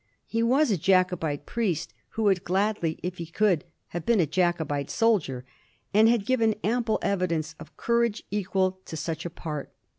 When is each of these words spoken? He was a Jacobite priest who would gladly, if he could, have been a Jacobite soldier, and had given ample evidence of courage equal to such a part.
He 0.25 0.41
was 0.41 0.71
a 0.71 0.79
Jacobite 0.79 1.45
priest 1.45 1.93
who 2.17 2.23
would 2.23 2.43
gladly, 2.43 2.97
if 3.03 3.19
he 3.19 3.27
could, 3.27 3.65
have 3.89 4.03
been 4.03 4.19
a 4.19 4.25
Jacobite 4.25 4.89
soldier, 4.89 5.45
and 5.93 6.09
had 6.09 6.25
given 6.25 6.55
ample 6.63 6.97
evidence 7.03 7.53
of 7.59 7.77
courage 7.77 8.23
equal 8.31 8.79
to 8.85 8.97
such 8.97 9.25
a 9.27 9.29
part. 9.29 9.71